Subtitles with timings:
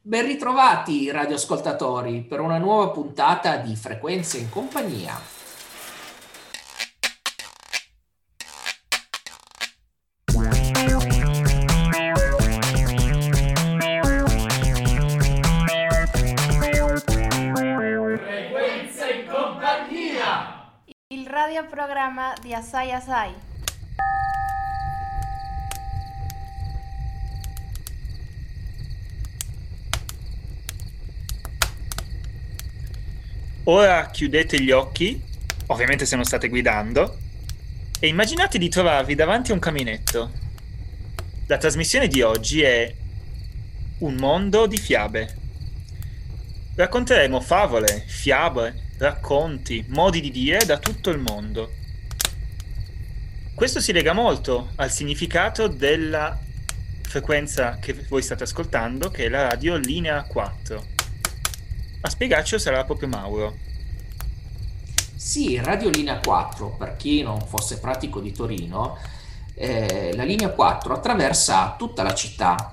[0.00, 5.20] Ben ritrovati radioascoltatori per una nuova puntata di Frequenze in compagnia.
[18.24, 20.72] Frequenze in compagnia!
[21.08, 23.47] Il radioprogramma di Assai Assai.
[33.70, 35.22] Ora chiudete gli occhi,
[35.66, 37.18] ovviamente se non state guidando,
[38.00, 40.32] e immaginate di trovarvi davanti a un caminetto.
[41.48, 42.94] La trasmissione di oggi è
[43.98, 45.36] Un mondo di fiabe.
[46.76, 51.74] Racconteremo favole, fiabe, racconti, modi di dire da tutto il mondo.
[53.54, 56.38] Questo si lega molto al significato della
[57.02, 60.96] frequenza che voi state ascoltando, che è la radio linea 4.
[62.00, 63.56] A spiegarcelo sarà proprio Mauro.
[65.16, 68.96] Sì, Radio Linea 4, per chi non fosse pratico di Torino,
[69.54, 72.72] eh, la linea 4 attraversa tutta la città,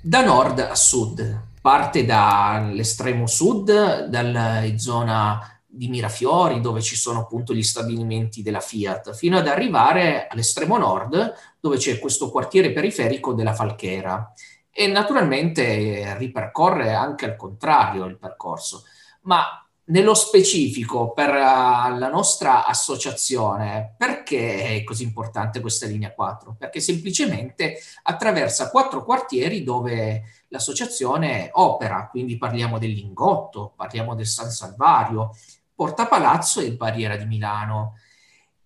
[0.00, 1.50] da nord a sud.
[1.60, 9.14] Parte dall'estremo sud, dalla zona di Mirafiori, dove ci sono appunto gli stabilimenti della Fiat,
[9.14, 14.32] fino ad arrivare all'estremo nord, dove c'è questo quartiere periferico della Falchera
[14.72, 18.84] e naturalmente ripercorre anche al contrario il percorso.
[19.22, 26.54] Ma nello specifico per uh, la nostra associazione, perché è così importante questa linea 4?
[26.58, 34.50] Perché semplicemente attraversa quattro quartieri dove l'associazione opera, quindi parliamo del Lingotto, parliamo del San
[34.50, 35.30] Salvario,
[35.74, 37.96] Porta Palazzo e Barriera di Milano.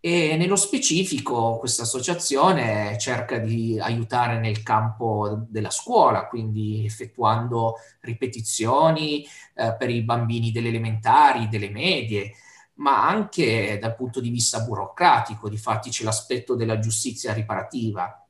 [0.07, 9.27] E nello specifico questa associazione cerca di aiutare nel campo della scuola, quindi effettuando ripetizioni
[9.57, 12.35] eh, per i bambini delle elementari, delle medie,
[12.75, 18.25] ma anche dal punto di vista burocratico, difatti c'è l'aspetto della giustizia riparativa.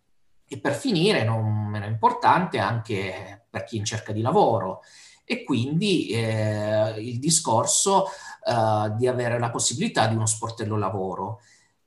[0.48, 4.80] E per finire, non meno importante, anche per chi è in cerca di lavoro
[5.28, 11.40] e quindi eh, il discorso eh, di avere la possibilità di uno sportello lavoro.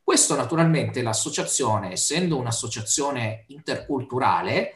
[0.09, 4.73] Questo naturalmente l'associazione, essendo un'associazione interculturale,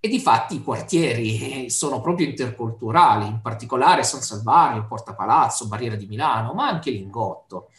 [0.00, 5.94] e di fatti i quartieri sono proprio interculturali, in particolare San Salvario, Porta Palazzo, Barriera
[5.94, 7.70] di Milano, ma anche Lingotto.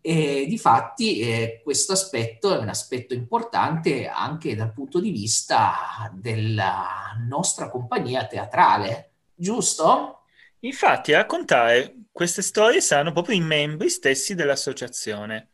[0.00, 6.08] E di fatti eh, questo aspetto è un aspetto importante anche dal punto di vista
[6.12, 10.20] della nostra compagnia teatrale, giusto?
[10.60, 15.50] Infatti, a raccontare queste storie saranno proprio i membri stessi dell'associazione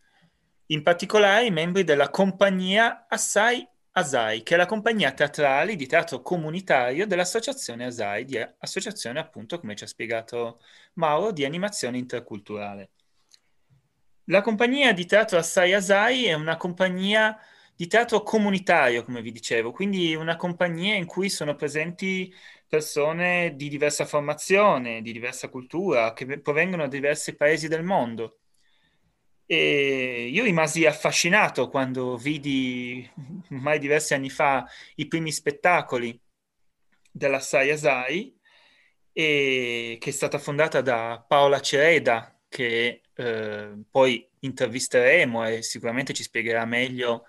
[0.72, 6.22] in particolare i membri della compagnia Assai Asai, che è la compagnia teatrale di teatro
[6.22, 10.60] comunitario dell'associazione Asai, di associazione appunto, come ci ha spiegato
[10.94, 12.90] Mauro, di animazione interculturale.
[14.26, 17.36] La compagnia di teatro Assai Asai è una compagnia
[17.76, 22.32] di teatro comunitario, come vi dicevo, quindi una compagnia in cui sono presenti
[22.66, 28.41] persone di diversa formazione, di diversa cultura, che provengono da diversi paesi del mondo.
[29.52, 33.06] E io rimasi affascinato quando vidi,
[33.50, 36.18] ormai diversi anni fa, i primi spettacoli
[37.10, 38.34] della Sai Asai,
[39.12, 46.64] che è stata fondata da Paola Cereda, che eh, poi intervisteremo e sicuramente ci spiegherà
[46.64, 47.26] meglio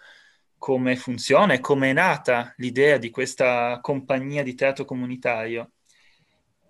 [0.58, 5.74] come funziona e come è nata l'idea di questa compagnia di teatro comunitario.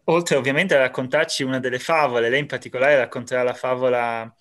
[0.05, 4.35] Oltre ovviamente a raccontarci una delle favole, lei in particolare racconterà la favola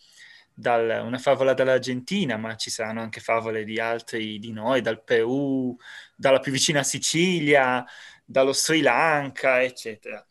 [0.55, 5.77] dal, una favola dall'Argentina, ma ci saranno anche favole di altri di noi, dal Perù,
[6.15, 7.85] dalla più vicina Sicilia,
[8.25, 10.25] dallo Sri Lanka, eccetera.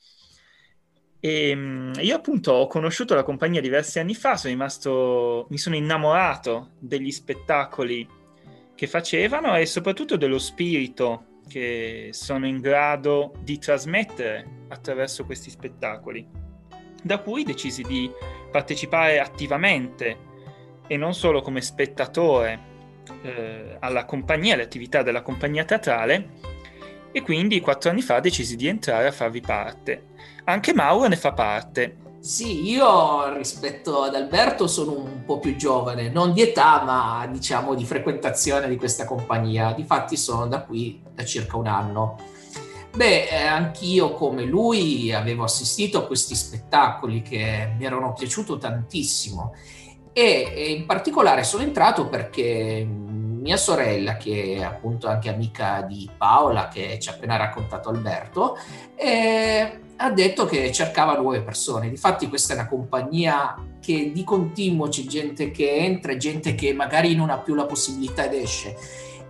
[1.24, 5.76] E ehm, io appunto ho conosciuto la compagnia diversi anni fa, sono rimasto, mi sono
[5.76, 8.08] innamorato degli spettacoli
[8.74, 16.28] che facevano e soprattutto dello spirito che sono in grado di trasmettere attraverso questi spettacoli.
[17.04, 18.10] Da cui decisi di
[18.52, 20.30] partecipare attivamente
[20.88, 22.70] e non solo come spettatore
[23.24, 26.30] eh, alla compagnia, alle attività della compagnia teatrale
[27.12, 30.10] e quindi quattro anni fa decisi di entrare a farvi parte.
[30.46, 31.98] Anche Mauro ne fa parte.
[32.20, 37.74] Sì, io rispetto ad Alberto sono un po' più giovane, non di età, ma diciamo
[37.74, 39.74] di frequentazione di questa compagnia.
[39.74, 42.18] Difatti sono da qui da circa un anno.
[42.94, 49.54] Beh, eh, anch'io come lui avevo assistito a questi spettacoli che mi erano piaciuti tantissimo
[50.14, 52.86] e, in particolare sono entrato perché
[53.42, 58.58] mia sorella, che è appunto anche amica di Paola, che ci ha appena raccontato Alberto,
[58.96, 61.90] eh, ha detto che cercava nuove persone.
[61.90, 66.74] Difatti questa è una compagnia che di continuo c'è gente che entra e gente che
[66.74, 68.76] magari non ha più la possibilità ed esce.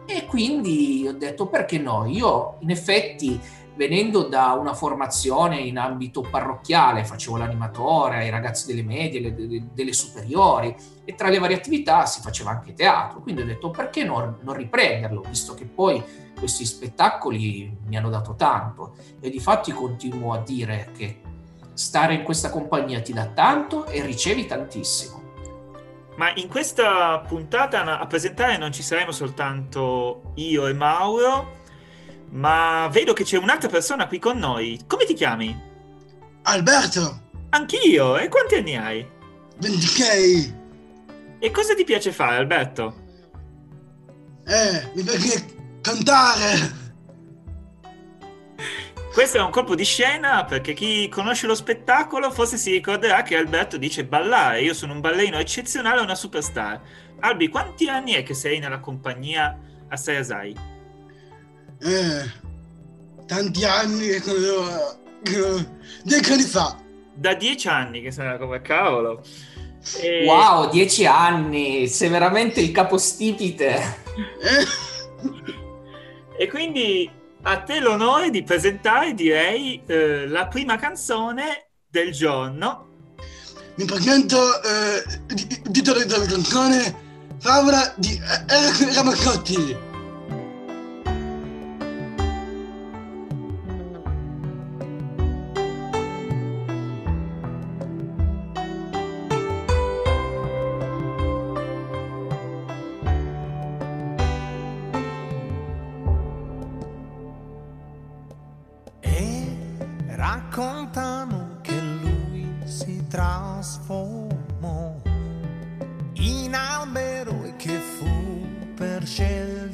[0.06, 2.06] E quindi ho detto perché no?
[2.06, 3.39] Io in effetti
[3.75, 9.94] venendo da una formazione in ambito parrocchiale, facevo l'animatore ai ragazzi delle medie, delle, delle
[9.94, 14.38] superiori e tra le varie attività si faceva anche teatro, quindi ho detto perché non,
[14.42, 16.03] non riprenderlo, visto che poi
[16.38, 21.21] questi spettacoli mi hanno dato tanto e di fatti continuo a dire che
[21.74, 25.20] stare in questa compagnia ti dà tanto e ricevi tantissimo.
[26.21, 31.63] Ma in questa puntata a presentare non ci saremo soltanto io e Mauro,
[32.29, 34.79] ma vedo che c'è un'altra persona qui con noi.
[34.85, 35.59] Come ti chiami?
[36.44, 37.21] Alberto.
[37.50, 38.19] Anch'io.
[38.19, 39.03] E quanti anni hai?
[39.57, 40.56] 26.
[41.39, 42.95] E cosa ti piace fare, Alberto?
[44.45, 46.81] Eh, mi piace cantare.
[49.13, 53.36] Questo è un colpo di scena perché chi conosce lo spettacolo forse si ricorderà che
[53.36, 54.62] Alberto dice ballare.
[54.62, 56.81] Io sono un ballerino eccezionale e una superstar.
[57.19, 59.60] Albi, quanti anni è che sei nella compagnia
[59.90, 60.56] Assai Asai?
[61.81, 62.31] Eh,
[63.28, 64.08] tanti anni
[66.31, 66.78] anni fa.
[67.13, 69.24] Da dieci anni che sei come cavolo.
[70.00, 70.24] E...
[70.25, 71.88] Wow, dieci anni!
[71.88, 73.75] Sei veramente il capostipite.
[74.40, 74.66] Eh?
[76.38, 82.88] e quindi a te l'onore di presentare, direi, eh, la prima canzone del giorno.
[83.75, 87.09] Mi presento eh, il titolo della canzone
[87.39, 89.90] Favola di Eric Ramazzotti.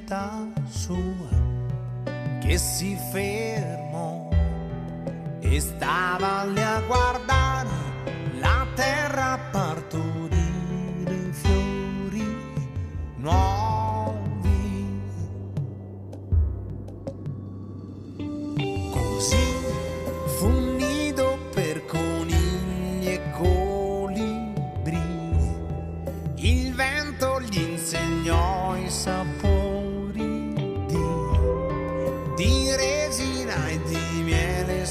[0.08, 1.28] vita sua
[2.40, 4.30] che si fermò
[5.42, 7.70] e stava lì a guardare
[8.40, 9.37] la terra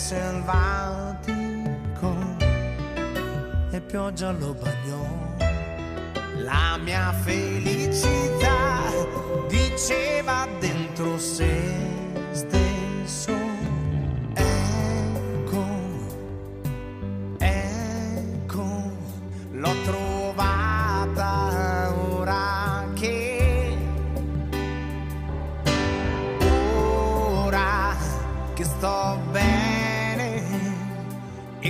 [0.07, 1.27] selvatico
[3.73, 5.35] e pioggia lo bagnò.
[6.45, 8.85] La mia felicità
[9.49, 11.66] diceva dentro sé.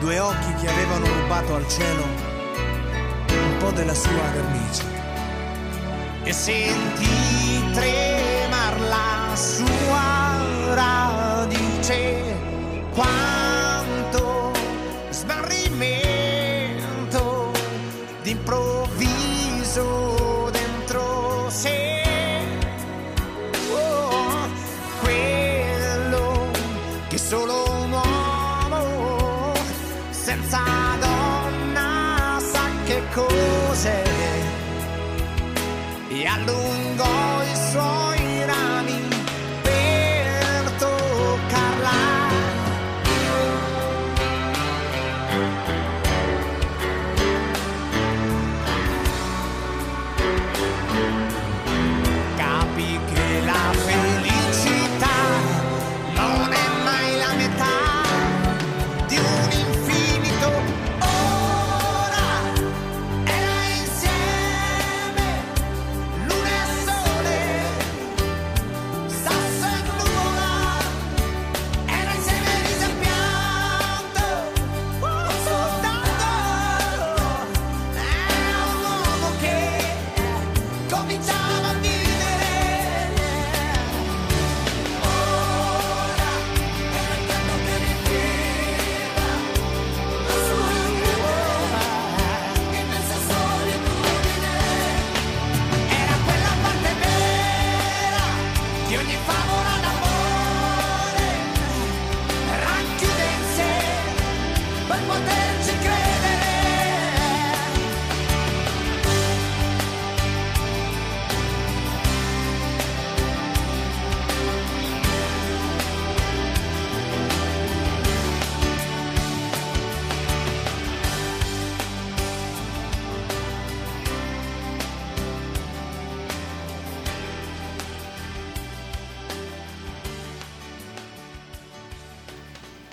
[0.00, 4.82] due occhi che avevano rubato al cielo un po' della sua vernice.
[6.24, 10.09] E sentì tremar la sua
[36.26, 37.39] allungò i suoi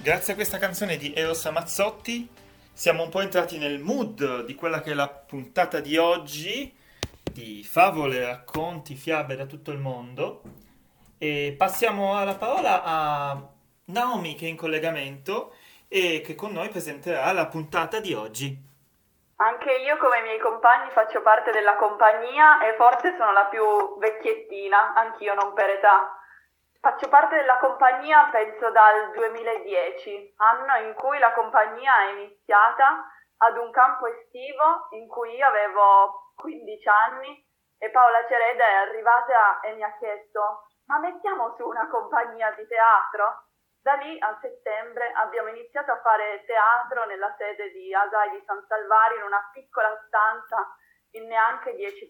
[0.08, 2.30] grazie a questa canzone di Eros Ramazzotti
[2.72, 6.74] siamo un po' entrati nel mood di quella che è la puntata di oggi
[7.30, 10.44] di favole, racconti, fiabe da tutto il mondo
[11.18, 13.48] e passiamo la parola a
[13.88, 15.56] Naomi che è in collegamento
[15.90, 18.58] e che con noi presenterà la puntata di oggi.
[19.36, 23.62] Anche io come i miei compagni faccio parte della compagnia e forse sono la più
[24.00, 26.18] vecchiettina, anch'io non per età.
[26.88, 33.04] Faccio parte della compagnia penso dal 2010, anno in cui la compagnia è iniziata
[33.44, 37.46] ad un campo estivo in cui io avevo 15 anni
[37.78, 42.66] e Paola Cereda è arrivata e mi ha chiesto ma mettiamo su una compagnia di
[42.66, 43.50] teatro?
[43.82, 48.64] Da lì a settembre abbiamo iniziato a fare teatro nella sede di Asai di San
[48.66, 50.66] Salvario in una piccola stanza
[51.20, 52.08] in neanche 10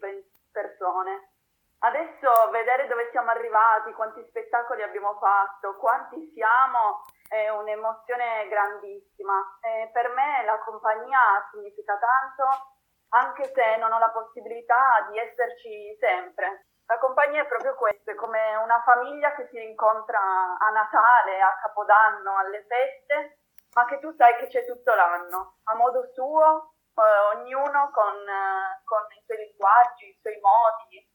[0.51, 1.31] persone.
[1.79, 9.57] Adesso vedere dove siamo arrivati, quanti spettacoli abbiamo fatto, quanti siamo, è un'emozione grandissima.
[9.61, 12.73] E per me la compagnia significa tanto,
[13.09, 16.65] anche se non ho la possibilità di esserci sempre.
[16.87, 21.57] La compagnia è proprio questo, è come una famiglia che si incontra a Natale, a
[21.61, 23.39] Capodanno, alle feste,
[23.75, 28.81] ma che tu sai che c'è tutto l'anno, a modo suo, eh, ognuno con, eh,
[28.85, 31.06] con, i suoi linguaggi, i suoi modi,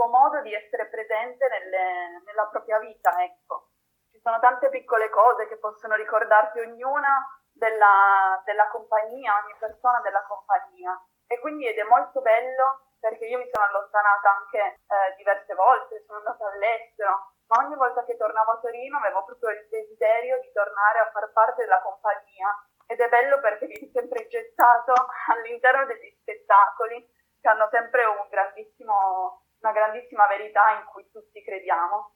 [0.00, 3.68] suo modo di essere presente nelle, nella propria vita, ecco.
[4.10, 10.24] Ci sono tante piccole cose che possono ricordarti ognuna della, della compagnia, ogni persona della
[10.24, 10.96] compagnia.
[11.26, 16.02] E quindi ed è molto bello perché io mi sono allontanata anche eh, diverse volte,
[16.06, 20.50] sono andata all'estero, ma ogni volta che tornavo a Torino avevo proprio il desiderio di
[20.52, 22.48] tornare a far parte della compagnia
[22.86, 24.92] ed è bello perché vieni sempre gettato
[25.32, 27.06] all'interno degli spettacoli
[27.40, 32.14] che hanno sempre un grandissimo, una grandissima verità in cui tutti crediamo.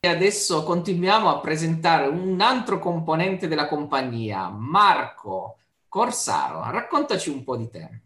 [0.00, 6.70] E adesso continuiamo a presentare un altro componente della compagnia, Marco Corsaro.
[6.70, 8.02] Raccontaci un po' di te.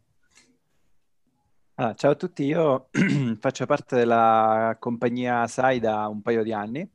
[1.74, 2.88] Ah, ciao a tutti, io
[3.40, 6.88] faccio parte della compagnia SAI da un paio di anni.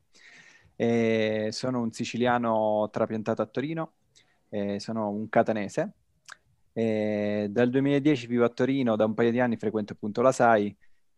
[0.76, 3.92] E sono un siciliano trapiantato a Torino,
[4.76, 5.92] sono un catanese.
[6.72, 10.74] E dal 2010 vivo a Torino, da un paio di anni frequento appunto la SAI.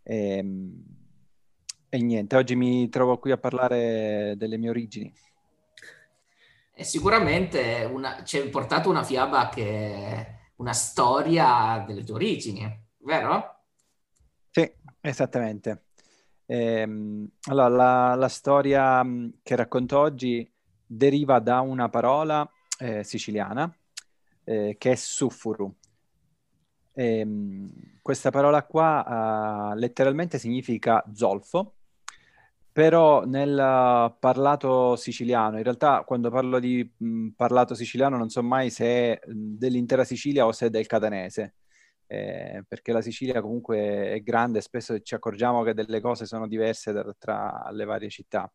[0.09, 0.85] E, ehm,
[1.89, 5.13] e niente, oggi mi trovo qui a parlare delle mie origini.
[6.73, 12.85] E sicuramente una, ci hai portato una fiaba che è una storia delle tue origini,
[12.99, 13.63] vero?
[14.51, 14.71] Sì,
[15.01, 15.87] esattamente.
[16.47, 20.49] Ehm, allora, la, la, storia mm, che racconto oggi
[20.87, 22.49] deriva da una parola
[22.79, 23.75] eh, siciliana
[24.45, 25.75] eh, che è suffuru.
[26.99, 31.75] Ehm, questa parola qua uh, letteralmente significa zolfo,
[32.73, 38.43] però nel parlato siciliano, in realtà quando parlo di mh, mm, parlato siciliano non so
[38.43, 41.55] mai se è mm, dell'intera Sicilia o se è del catanese
[42.07, 46.47] eh, perché la Sicilia comunque è grande e spesso ci accorgiamo che delle cose sono
[46.47, 48.50] diverse da, tra le varie città.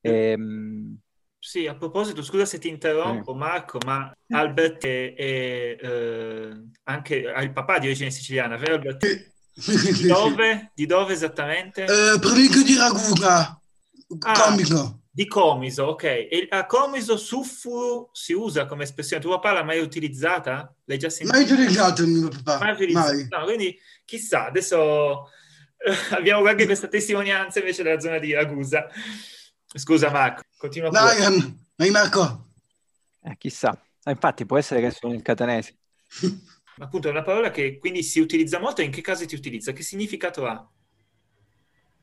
[0.00, 0.98] E, ehm,
[1.46, 3.38] sì, a proposito, scusa se ti interrompo sì.
[3.38, 6.50] Marco, ma Albert è, è eh,
[6.84, 9.06] anche ha il papà di origine siciliana, vero Albert?
[9.52, 10.70] Di dove?
[10.74, 11.84] Di dove esattamente?
[11.84, 13.60] Eh, provincia di Ragusa,
[14.20, 15.02] ah, Comico.
[15.10, 16.04] Di Comiso, ok.
[16.04, 19.22] E a Comiso suffuru si usa come espressione.
[19.22, 20.74] Tuo papà l'ha mai utilizzata?
[20.84, 21.36] L'hai già sentita?
[21.36, 22.58] Mai utilizzato mio papà.
[22.58, 23.12] Mai utilizzato.
[23.12, 23.26] Mai.
[23.28, 25.28] No, quindi chissà, adesso
[26.16, 28.88] abbiamo anche questa testimonianza invece della zona di Ragusa.
[29.76, 32.46] Scusa Marco, continua Dai, um, vai Marco.
[33.22, 33.76] Eh, chissà.
[34.04, 35.76] Eh, infatti può essere che sono il catanese.
[36.78, 39.72] Appunto è una parola che quindi si utilizza molto e in che caso ti utilizza?
[39.72, 40.68] Che significato ha?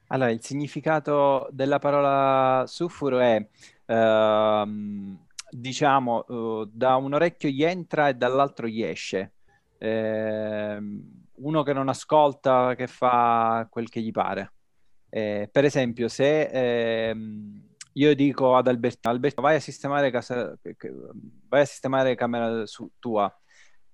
[0.07, 3.47] Allora, il significato della parola suffuro è,
[3.85, 5.17] uh,
[5.49, 9.33] diciamo, uh, da un orecchio gli entra e dall'altro gli esce.
[9.77, 10.77] Eh,
[11.33, 14.51] uno che non ascolta, che fa quel che gli pare.
[15.13, 17.15] Eh, per esempio, se eh,
[17.93, 20.57] io dico ad Albertino, Albertino, vai a sistemare casa,
[21.49, 23.29] vai a sistemare camera su, tua,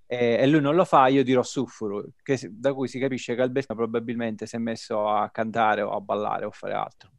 [0.05, 3.41] e, e, lui non lo fa, io dirò suffuru, che, da cui si capisce che
[3.41, 7.09] Albertino probabilmente si è messo a cantare o a ballare o a fare altro.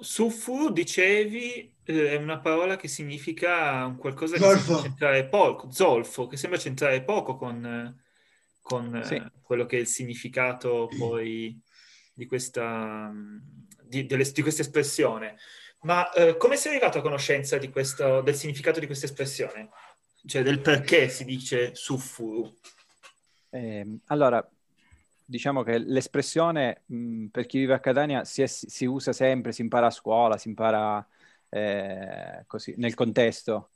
[0.00, 4.62] Suffuru, dicevi, eh, è una parola che significa qualcosa che zolfo.
[4.62, 8.00] sembra centrare poco, zolfo, che sembra centrare poco con,
[8.60, 9.14] con sì.
[9.14, 11.60] eh, quello che è il significato poi
[12.12, 13.12] di questa,
[13.82, 15.36] di, delle, di questa espressione.
[15.82, 19.70] Ma eh, come sei arrivato a conoscenza questo, del significato di questa espressione?
[20.24, 22.54] cioè del perché si dice suffuru.
[23.50, 24.46] Eh, allora,
[25.24, 29.62] diciamo che l'espressione mh, per chi vive a Catania si, è, si, usa sempre, si
[29.62, 31.06] impara a scuola, si impara
[31.48, 33.70] eh, così nel contesto.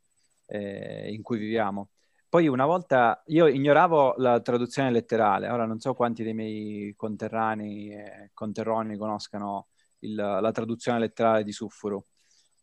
[0.47, 1.89] eh, in cui viviamo.
[2.37, 7.93] Poi una volta io ignoravo la traduzione letterale, ora non so quanti dei miei conterranei
[7.93, 9.69] e conterroni conoscano
[10.01, 12.05] il, la traduzione letterale di Suffuru.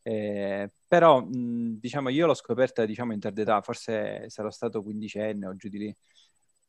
[0.04, 5.48] Eh, però mh, diciamo io l'ho scoperta diciamo in tarda età, forse sarò stato quindicenne
[5.48, 5.98] o giù di lì.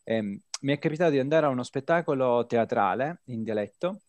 [0.03, 4.01] Eh, mi è capitato di andare a uno spettacolo teatrale in dialetto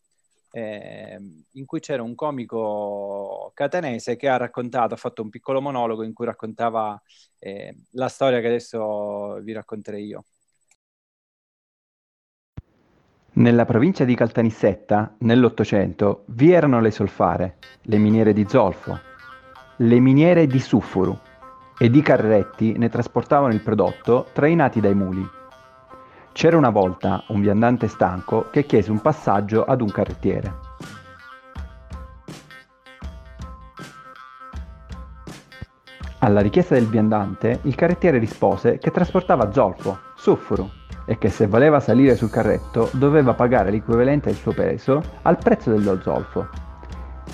[0.55, 1.19] eh,
[1.51, 6.13] in cui c'era un comico catanese che ha raccontato, ha fatto un piccolo monologo in
[6.13, 6.99] cui raccontava
[7.39, 10.23] eh, la storia che adesso vi racconterei io.
[13.33, 18.97] Nella provincia di Caltanissetta, nell'Ottocento, vi erano le solfare, le miniere di zolfo,
[19.79, 21.19] le miniere di suffuru
[21.77, 25.43] ed i carretti ne trasportavano il prodotto trainati dai muli.
[26.35, 30.53] C'era una volta un viandante stanco che chiese un passaggio ad un carrettiere.
[36.19, 40.69] Alla richiesta del viandante, il carrettiere rispose che trasportava zolfo, suffuru,
[41.05, 45.71] e che se voleva salire sul carretto doveva pagare l'equivalente del suo peso al prezzo
[45.71, 46.49] dello zolfo.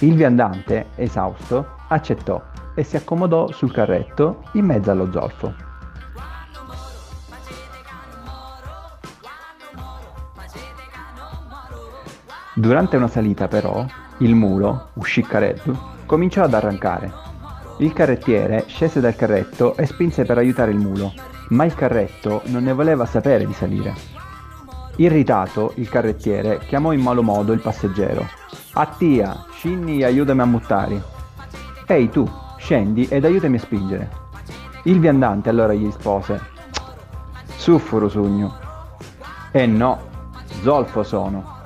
[0.02, 2.40] Il viandante, esausto, accettò
[2.76, 5.70] e si accomodò sul carretto in mezzo allo zolfo.
[12.54, 13.86] Durante una salita però,
[14.18, 17.10] il mulo, usciccareddu, cominciò ad arrancare.
[17.78, 21.14] Il carrettiere scese dal carretto e spinse per aiutare il mulo,
[21.50, 23.94] ma il carretto non ne voleva sapere di salire.
[24.98, 28.28] Irritato, il carrettiere chiamò in malo modo il passeggero.
[28.74, 31.02] Attia, scinni e aiutami a muttare.
[31.88, 34.10] Ehi tu, scendi ed aiutami a spingere.
[34.84, 36.40] Il viandante allora gli rispose.
[37.56, 38.58] Suffuro sugno.
[39.52, 40.00] E no,
[40.62, 41.60] zolfo sono.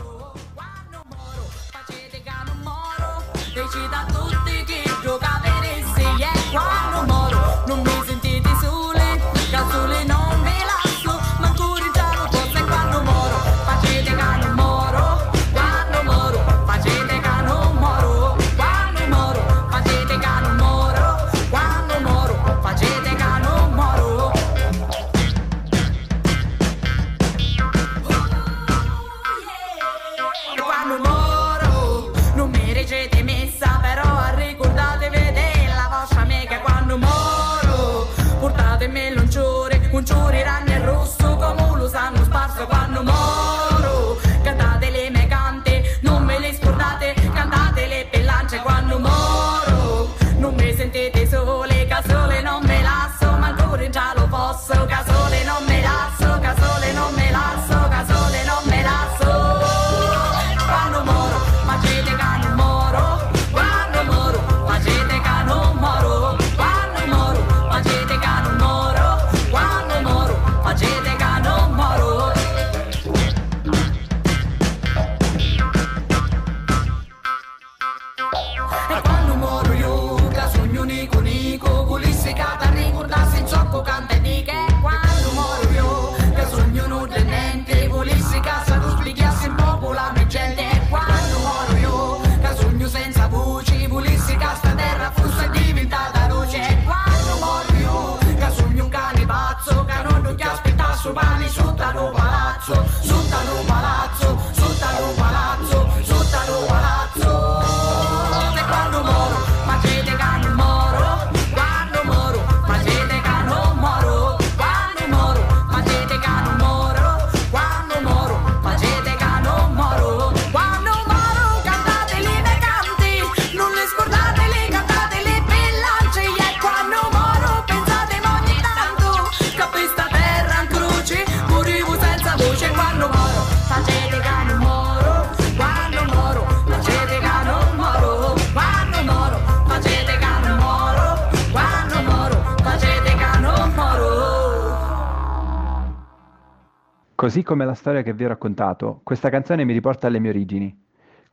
[147.25, 150.85] Così come la storia che vi ho raccontato, questa canzone mi riporta alle mie origini.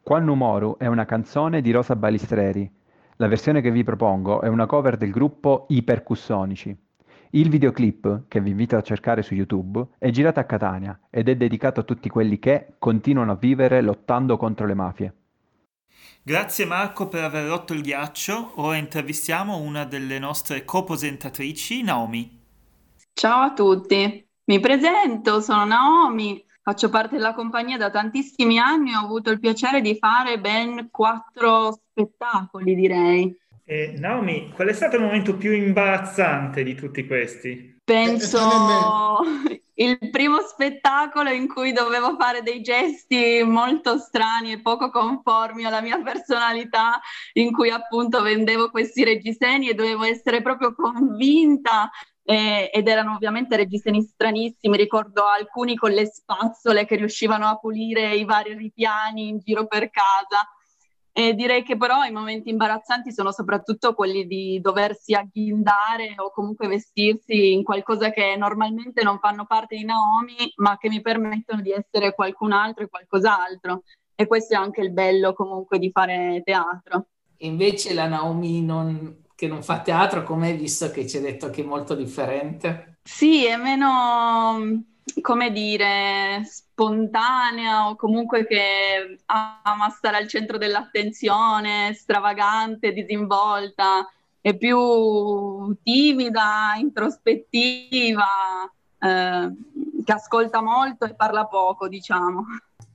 [0.02, 2.66] Quannu Moru è una canzone di Rosa Balistreri.
[3.16, 6.74] La versione che vi propongo è una cover del gruppo I Percussonici.
[7.33, 11.37] Il videoclip, che vi invito a cercare su YouTube, è girato a Catania ed è
[11.37, 15.14] dedicato a tutti quelli che continuano a vivere lottando contro le mafie.
[16.22, 18.52] Grazie Marco per aver rotto il ghiaccio.
[18.62, 22.40] Ora intervistiamo una delle nostre copresentatrici, Naomi.
[23.12, 24.31] Ciao a tutti.
[24.52, 29.80] Mi presento, sono Naomi, faccio parte della compagnia da tantissimi anni, ho avuto il piacere
[29.80, 33.34] di fare ben quattro spettacoli, direi.
[33.64, 37.80] E Naomi, qual è stato il momento più imbarazzante di tutti questi?
[37.82, 39.20] Penso
[39.76, 45.80] il primo spettacolo in cui dovevo fare dei gesti molto strani e poco conformi alla
[45.80, 47.00] mia personalità,
[47.32, 51.90] in cui appunto vendevo questi reggiseni e dovevo essere proprio convinta
[52.24, 58.14] eh, ed erano ovviamente reggiseni stranissimi, ricordo alcuni con le spazzole che riuscivano a pulire
[58.14, 60.48] i vari ripiani in giro per casa.
[61.14, 66.68] E direi che però i momenti imbarazzanti sono soprattutto quelli di doversi agghindare o comunque
[66.68, 71.70] vestirsi in qualcosa che normalmente non fanno parte di Naomi, ma che mi permettono di
[71.70, 73.82] essere qualcun altro e qualcos'altro.
[74.14, 77.08] E questo è anche il bello comunque di fare teatro.
[77.38, 81.50] Invece la Naomi non, che non fa teatro, come hai visto che ci hai detto
[81.50, 82.98] che è molto differente?
[83.02, 84.85] Sì, è meno
[85.20, 94.09] come dire, spontanea o comunque che ama stare al centro dell'attenzione, stravagante, disinvolta,
[94.40, 98.24] è più timida, introspettiva,
[99.00, 99.52] eh,
[100.05, 102.44] che ascolta molto e parla poco, diciamo.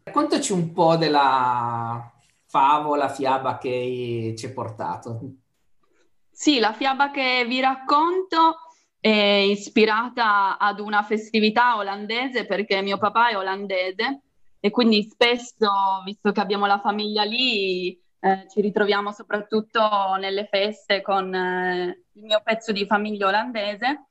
[0.04, 2.10] Raccontaci un po' della
[2.46, 5.20] favola, fiaba che ci hai portato.
[6.40, 8.58] Sì, la fiaba che vi racconto
[9.00, 14.22] è ispirata ad una festività olandese perché mio papà è olandese
[14.60, 15.68] e quindi spesso,
[16.06, 19.82] visto che abbiamo la famiglia lì, eh, ci ritroviamo soprattutto
[20.20, 24.06] nelle feste con eh, il mio pezzo di famiglia olandese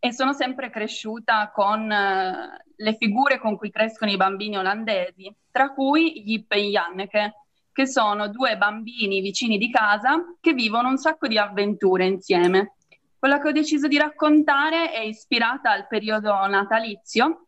[0.00, 5.72] e sono sempre cresciuta con eh, le figure con cui crescono i bambini olandesi, tra
[5.72, 7.34] cui Jip e Janneke,
[7.78, 12.74] che sono due bambini vicini di casa che vivono un sacco di avventure insieme.
[13.16, 17.46] Quella che ho deciso di raccontare è ispirata al periodo natalizio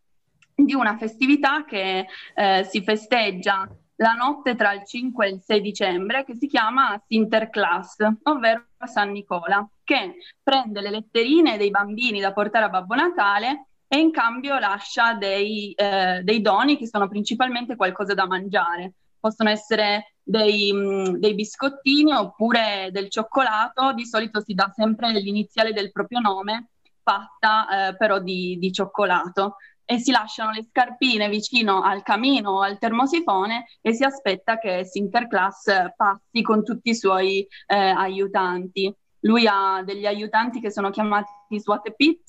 [0.54, 5.60] di una festività che eh, si festeggia la notte tra il 5 e il 6
[5.60, 12.32] dicembre che si chiama Sinterklaas, ovvero San Nicola, che prende le letterine dei bambini da
[12.32, 17.74] portare a Babbo Natale e in cambio lascia dei, eh, dei doni che sono principalmente
[17.74, 18.92] qualcosa da mangiare.
[19.18, 25.72] Possono essere dei, mm, dei, biscottini oppure del cioccolato, di solito si dà sempre l'iniziale
[25.72, 26.70] del proprio nome,
[27.02, 29.56] fatta eh, però di, di, cioccolato.
[29.84, 34.84] E si lasciano le scarpine vicino al camino o al termosifone e si aspetta che
[34.84, 35.64] Sinterklaas
[35.96, 38.94] passi con tutti i suoi eh, aiutanti.
[39.22, 42.22] Lui ha degli aiutanti che sono chiamati Swatepit,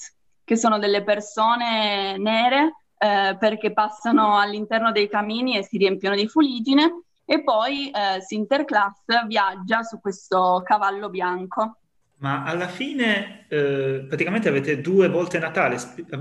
[0.43, 6.27] che sono delle persone nere eh, perché passano all'interno dei camini e si riempiono di
[6.27, 11.77] fuligine e poi eh, Sinterklaas viaggia su questo cavallo bianco.
[12.17, 15.77] Ma alla fine eh, praticamente avete due volte Natale,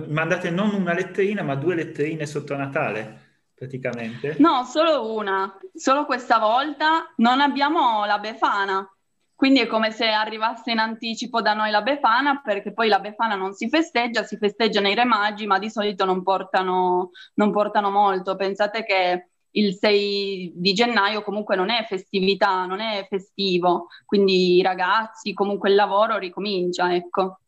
[0.06, 4.36] mandate non una letterina ma due letterine sotto Natale praticamente?
[4.38, 8.88] No, solo una, solo questa volta non abbiamo la Befana,
[9.34, 13.34] quindi è come se arrivasse in anticipo da noi la Befana, perché poi la Befana
[13.34, 17.90] non si festeggia, si festeggia nei Re Magi, ma di solito non portano, non portano
[17.90, 18.36] molto.
[18.36, 24.62] Pensate che il 6 di gennaio comunque non è festività, non è festivo, quindi i
[24.62, 27.40] ragazzi, comunque il lavoro ricomincia, ecco.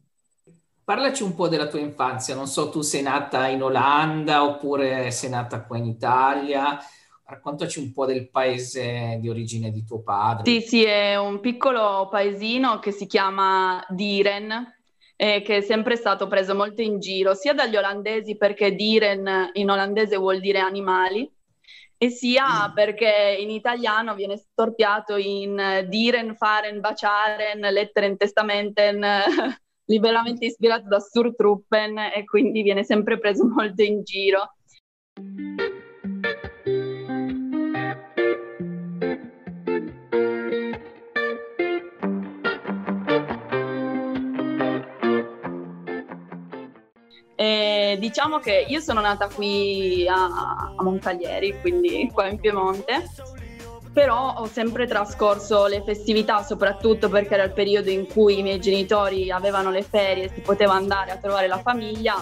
[0.84, 5.30] Parlaci un po' della tua infanzia, non so, tu sei nata in Olanda oppure sei
[5.30, 6.76] nata qua in Italia,
[7.24, 10.50] raccontaci un po' del paese di origine di tuo padre.
[10.50, 14.80] Sì, sì, è un piccolo paesino che si chiama Diren,
[15.16, 19.70] eh, che è sempre stato preso molto in giro, sia dagli olandesi perché Diren in
[19.70, 21.30] olandese vuol dire animali,
[22.02, 22.74] e sia mm.
[22.74, 29.06] perché in italiano viene storpiato in uh, diren, faren, baciaren, letteren, testamenten,
[29.86, 34.52] liberamente ispirato da Sturtruppen e quindi viene sempre preso molto in giro.
[47.42, 53.04] E diciamo che io sono nata qui a, a Montaglieri, quindi qua in Piemonte,
[53.92, 58.60] però ho sempre trascorso le festività, soprattutto perché era il periodo in cui i miei
[58.60, 62.14] genitori avevano le ferie e si poteva andare a trovare la famiglia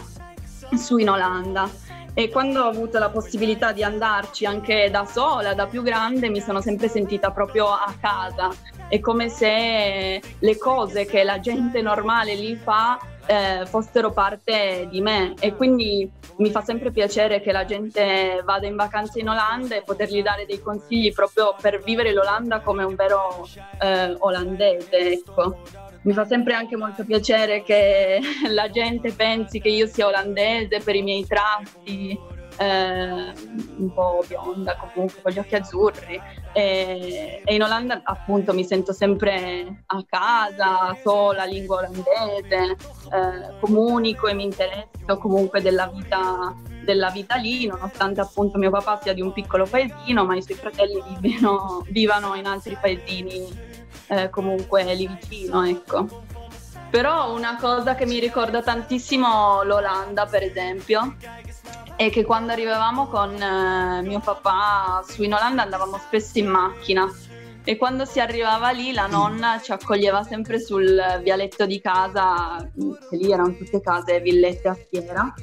[0.74, 1.68] su in Olanda.
[2.14, 6.40] E quando ho avuto la possibilità di andarci anche da sola, da più grande, mi
[6.40, 8.48] sono sempre sentita proprio a casa.
[8.88, 12.98] È come se le cose che la gente normale lì fa
[13.30, 18.66] eh, fossero parte di me e quindi mi fa sempre piacere che la gente vada
[18.66, 22.96] in vacanza in Olanda e potergli dare dei consigli proprio per vivere l'Olanda come un
[22.96, 23.46] vero
[23.80, 25.12] eh, olandese.
[25.12, 25.58] Ecco.
[26.02, 30.96] Mi fa sempre anche molto piacere che la gente pensi che io sia olandese per
[30.96, 32.18] i miei tratti,
[32.60, 33.32] eh,
[33.78, 36.20] un po' bionda comunque, con gli occhi azzurri.
[36.52, 42.76] E, e, in Olanda appunto mi sento sempre a casa, so la lingua olandese,
[43.12, 49.00] eh, comunico e mi interesso comunque della vita, della vita lì, nonostante appunto mio papà
[49.00, 53.68] sia di un piccolo paesino, ma i suoi fratelli vivano, vivano in altri paesini
[54.08, 56.28] eh, comunque lì vicino, ecco.
[56.90, 61.14] Però una cosa che mi ricorda tantissimo l'Olanda, per esempio,
[61.96, 67.06] è che quando arrivavamo con eh, mio papà su in Olanda andavamo spesso in macchina.
[67.62, 72.56] E quando si arrivava lì la nonna ci accoglieva sempre sul vialetto di casa,
[73.10, 75.34] che lì erano tutte case villette a fiera.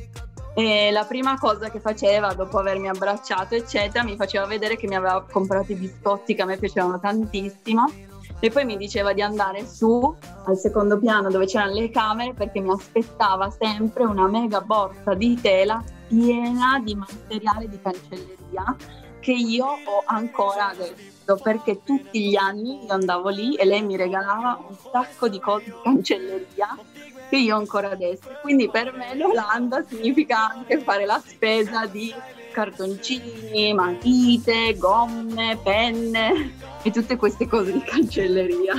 [0.56, 4.96] E la prima cosa che faceva dopo avermi abbracciato, eccetera, mi faceva vedere che mi
[4.96, 7.86] aveva comprato i biscotti che a me piacevano tantissimo
[8.39, 12.60] e poi mi diceva di andare su al secondo piano dove c'erano le camere perché
[12.60, 18.76] mi aspettava sempre una mega borsa di tela piena di materiale di cancelleria
[19.19, 23.97] che io ho ancora adesso perché tutti gli anni io andavo lì e lei mi
[23.97, 26.78] regalava un sacco di cose di cancelleria
[27.30, 28.30] che io ho ancora adesso.
[28.41, 32.13] Quindi per me l'Olanda significa anche fare la spesa di
[32.58, 38.74] cartoncini, matite, gomme, penne e tutte queste cose di cancelleria.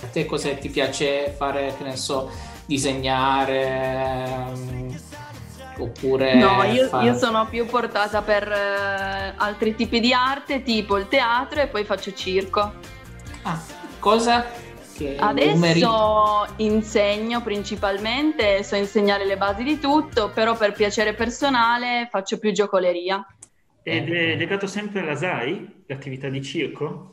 [0.00, 2.30] A te cosa ti piace fare, che ne so,
[2.64, 4.46] disegnare?
[4.50, 4.98] Um,
[5.76, 6.34] oppure...
[6.36, 7.04] No, io, fare...
[7.04, 11.84] io, sono più portata per uh, altri tipi di arte, tipo il teatro e poi
[11.84, 12.72] faccio circo.
[13.42, 13.60] Ah,
[13.98, 14.46] cosa
[15.18, 16.64] Adesso numeri...
[16.64, 23.24] insegno principalmente, so insegnare le basi di tutto, però per piacere personale faccio più giocoleria.
[23.82, 27.11] Ed è legato sempre alla SAI, l'attività di circo?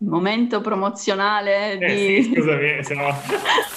[0.00, 3.14] Momento promozionale eh, di sì, scusami, se no...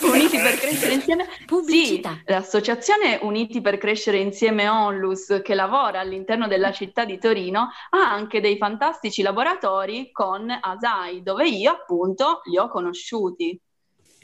[0.10, 1.28] Uniti per crescere insieme.
[1.46, 2.12] Pubblicità.
[2.12, 8.12] Sì, l'associazione Uniti per crescere insieme Onlus che lavora all'interno della città di Torino ha
[8.12, 13.60] anche dei fantastici laboratori con Asai, dove io appunto li ho conosciuti.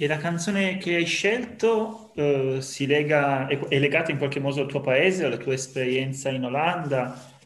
[0.02, 4.62] E la canzone che hai scelto uh, si lega, è, è legata in qualche modo
[4.62, 7.38] al tuo paese, alla tua esperienza in Olanda?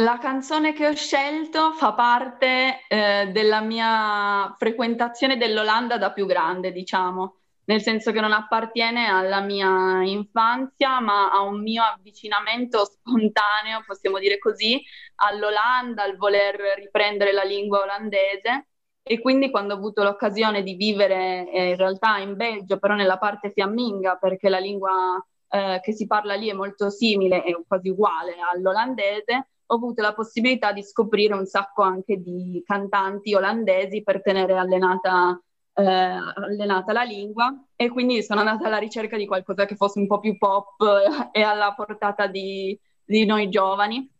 [0.00, 6.72] La canzone che ho scelto fa parte eh, della mia frequentazione dell'Olanda da più grande,
[6.72, 13.84] diciamo, nel senso che non appartiene alla mia infanzia, ma a un mio avvicinamento spontaneo,
[13.86, 14.82] possiamo dire così,
[15.16, 18.68] all'Olanda, al voler riprendere la lingua olandese.
[19.02, 23.18] E quindi quando ho avuto l'occasione di vivere eh, in realtà in Belgio, però nella
[23.18, 27.90] parte fiamminga, perché la lingua eh, che si parla lì è molto simile, è quasi
[27.90, 34.20] uguale all'olandese, ho avuto la possibilità di scoprire un sacco anche di cantanti olandesi per
[34.20, 35.40] tenere allenata,
[35.74, 37.54] eh, allenata la lingua.
[37.76, 40.82] E quindi sono andata alla ricerca di qualcosa che fosse un po' più pop
[41.30, 44.10] e alla portata di, di noi giovani.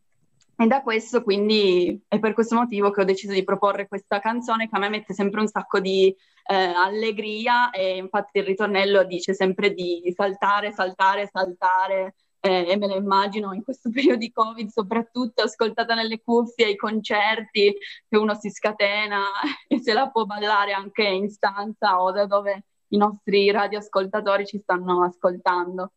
[0.57, 4.69] E da questo quindi è per questo motivo che ho deciso di proporre questa canzone
[4.69, 6.15] che a me mette sempre un sacco di
[6.47, 7.71] eh, allegria.
[7.71, 13.53] E infatti il ritornello dice sempre di saltare, saltare, saltare eh, e me la immagino
[13.53, 17.77] in questo periodo di Covid, soprattutto ascoltata nelle cuffie ai concerti,
[18.09, 19.23] che uno si scatena
[19.69, 24.59] e se la può ballare anche in stanza o da dove i nostri radioascoltatori ci
[24.63, 25.93] stanno ascoltando.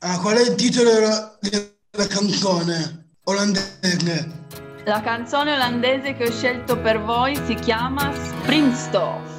[0.00, 1.38] Ah, qual è il titolo della,
[1.90, 4.38] della canzone olandese?
[4.84, 9.38] La canzone olandese che ho scelto per voi si chiama Springstof.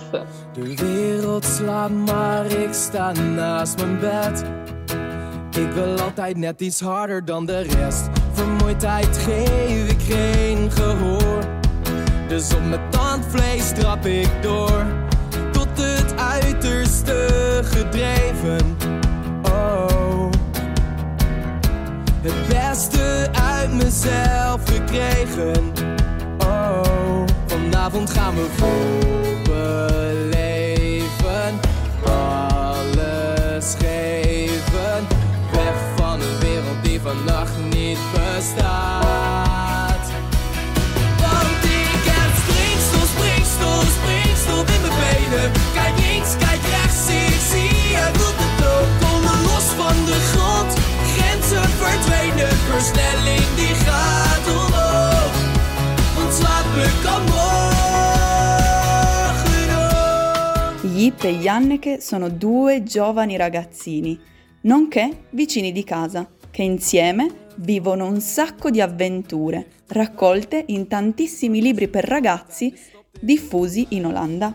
[0.54, 4.61] De wereld slaat, maar ik sta naast mijn bed.
[5.58, 8.10] Ik wil altijd net iets harder dan de rest.
[8.32, 11.44] Vermoeidheid geef ik geen gehoor.
[12.28, 14.86] Dus op mijn tandvlees trap ik door.
[15.52, 17.28] Tot het uiterste
[17.64, 18.78] gedreven.
[19.42, 20.30] Oh.
[22.22, 25.72] Het beste uit mezelf gekregen.
[26.38, 27.24] Oh.
[27.46, 29.12] Vanavond gaan we vol
[37.12, 40.06] vannacht niet bestaat.
[41.24, 45.48] Want ik heb springstof, springstof, springstof in mijn benen.
[45.78, 48.90] Kijk links, kijk rechts, ik zie het doet het ook.
[49.04, 50.72] Komen los van de grond,
[51.14, 52.54] grenzen verdwenen.
[52.70, 55.34] Versnelling die gaat omhoog,
[56.24, 57.24] ontslaat me kan
[60.94, 64.20] Yip e Janneke sono due giovani ragazzini,
[64.62, 71.88] nonché vicini di casa che insieme vivono un sacco di avventure raccolte in tantissimi libri
[71.88, 72.74] per ragazzi
[73.20, 74.54] diffusi in Olanda.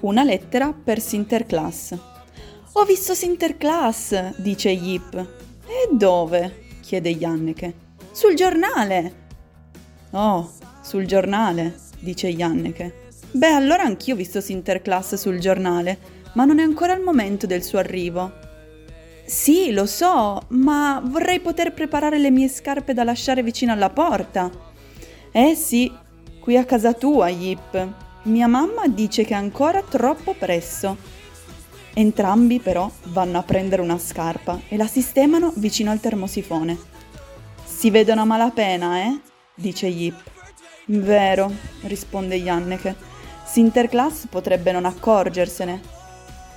[0.00, 1.96] Una lettera per Sinterklaas.
[2.72, 5.14] Ho visto Sinterklaas, dice Yip.
[5.66, 6.66] E dove?
[6.80, 7.74] chiede Janneke.
[8.12, 9.26] Sul giornale.
[10.10, 13.06] Oh, sul giornale, dice Janneke.
[13.32, 15.98] Beh, allora anch'io ho visto Sinterklaas sul giornale,
[16.34, 18.46] ma non è ancora il momento del suo arrivo.
[19.28, 24.50] Sì, lo so, ma vorrei poter preparare le mie scarpe da lasciare vicino alla porta.
[25.30, 25.92] Eh sì,
[26.40, 27.88] qui a casa tua, Yip.
[28.22, 30.96] Mia mamma dice che è ancora troppo presto.
[31.92, 36.78] Entrambi però vanno a prendere una scarpa e la sistemano vicino al termosifone.
[37.66, 39.20] Si vedono a malapena, eh?
[39.54, 40.22] dice Yip.
[40.86, 42.96] Vero, risponde Janneke.
[43.44, 45.82] Sinterklaas potrebbe non accorgersene.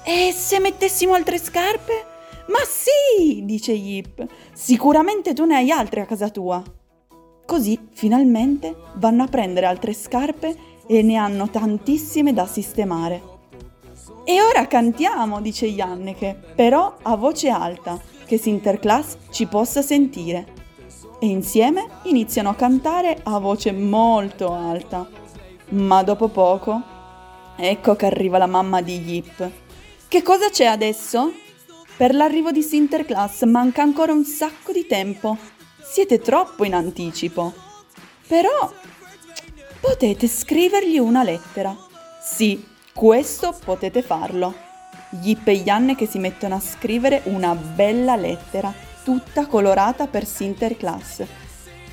[0.06, 2.11] E se mettessimo altre scarpe?
[2.52, 4.26] Ma sì, dice Yip.
[4.54, 6.62] Sicuramente tu ne hai altre a casa tua.
[7.46, 13.22] Così finalmente vanno a prendere altre scarpe e ne hanno tantissime da sistemare.
[14.26, 20.60] E ora cantiamo, dice Janneke, però a voce alta, che Sinterklaas ci possa sentire.
[21.20, 25.08] E insieme iniziano a cantare a voce molto alta.
[25.70, 26.82] Ma dopo poco,
[27.56, 29.52] ecco che arriva la mamma di Yip.
[30.08, 31.32] Che cosa c'è adesso?
[32.02, 35.38] Per l'arrivo di Sinterklaas manca ancora un sacco di tempo.
[35.84, 37.54] Siete troppo in anticipo.
[38.26, 38.74] Però
[39.80, 41.78] potete scrivergli una lettera.
[42.20, 44.52] Sì, questo potete farlo.
[45.22, 51.24] Yip e Yanne che si mettono a scrivere una bella lettera, tutta colorata per Sinterklaas.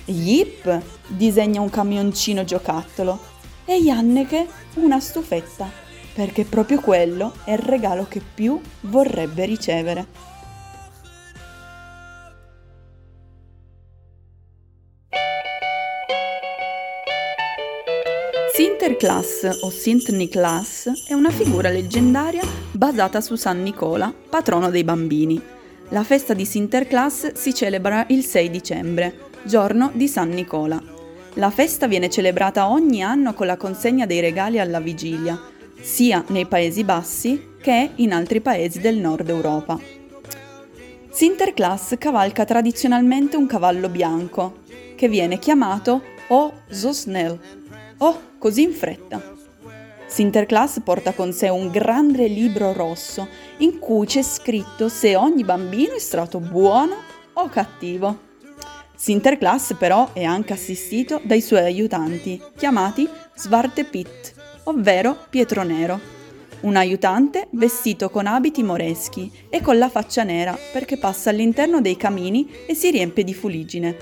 [0.06, 3.20] Yip disegna un camioncino giocattolo
[3.66, 5.70] e Janneke una stufetta,
[6.18, 10.06] perché proprio quello è il regalo che più vorrebbe ricevere.
[18.52, 25.40] Sinterklaas o Sint Niklaas è una figura leggendaria basata su San Nicola, patrono dei bambini.
[25.90, 30.82] La festa di Sinterklaas si celebra il 6 dicembre, giorno di San Nicola.
[31.34, 36.46] La festa viene celebrata ogni anno con la consegna dei regali alla vigilia, sia nei
[36.46, 39.78] Paesi Bassi che in altri paesi del nord Europa.
[41.10, 44.58] Sinterklaas cavalca tradizionalmente un cavallo bianco,
[44.94, 47.38] che viene chiamato O so snel,
[47.98, 49.36] o così in fretta.
[50.06, 55.94] Sinterklaas porta con sé un grande libro rosso in cui c'è scritto se ogni bambino
[55.94, 56.96] è stato buono
[57.34, 58.26] o cattivo.
[58.94, 64.34] Sinterklaas però è anche assistito dai suoi aiutanti, chiamati Svarte Pit,
[64.68, 65.98] ovvero Pietro Nero.
[66.60, 71.96] Un aiutante vestito con abiti moreschi e con la faccia nera perché passa all'interno dei
[71.96, 73.96] camini e si riempie di fuligine.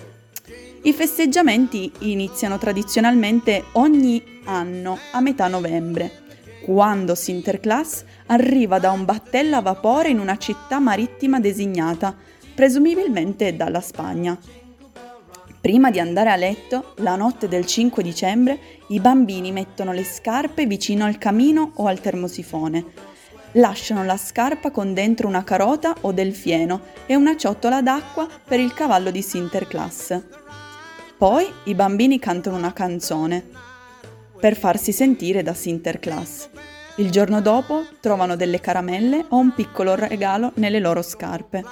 [0.83, 6.25] I festeggiamenti iniziano tradizionalmente ogni anno a metà novembre,
[6.65, 12.17] quando Sinterklaas arriva da un battello a vapore in una città marittima designata,
[12.55, 14.37] presumibilmente dalla Spagna.
[15.67, 18.57] Prima di andare a letto, la notte del 5 dicembre,
[18.91, 22.85] i bambini mettono le scarpe vicino al camino o al termosifone.
[23.55, 28.61] Lasciano la scarpa con dentro una carota o del fieno e una ciotola d'acqua per
[28.61, 30.23] il cavallo di Sinterklaas.
[31.19, 33.45] Poi i bambini cantano una canzone
[34.39, 36.49] per farsi sentire da Sinterklaas.
[36.99, 41.65] Il giorno dopo trovano delle caramelle o un piccolo regalo nelle loro scarpe.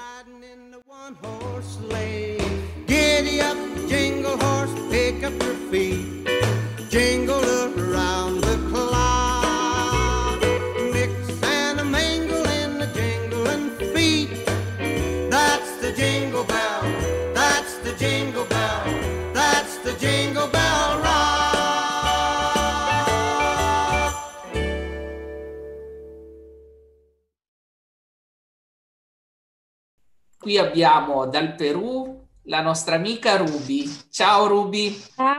[30.44, 33.88] Qui abbiamo dal Perù la nostra amica Ruby.
[34.10, 34.94] Ciao Ruby.
[35.14, 35.38] Ciao.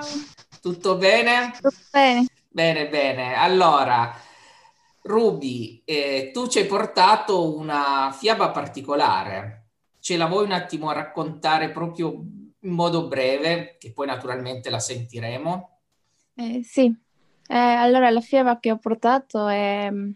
[0.59, 1.51] Tutto bene?
[1.61, 2.25] Tutto bene.
[2.49, 3.35] Bene, bene.
[3.35, 4.11] Allora,
[5.03, 9.67] Ruby, eh, tu ci hai portato una fiaba particolare.
[9.99, 12.09] Ce la vuoi un attimo raccontare proprio
[12.61, 15.81] in modo breve, che poi naturalmente la sentiremo?
[16.33, 16.85] Eh, sì,
[17.47, 20.11] Eh, allora la fiaba che ho portato è mm,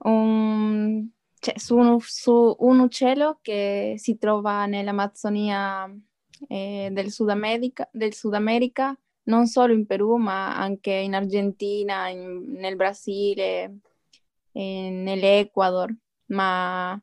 [0.00, 1.08] un,
[1.40, 5.90] cioè, su, un, su un uccello che si trova nell'Amazzonia
[6.48, 12.08] eh, del Sud America, del Sud America, non solo in Perù, ma anche in Argentina,
[12.08, 13.78] in- nel Brasile,
[14.52, 15.94] eh, nell'Ecuador,
[16.26, 17.00] ma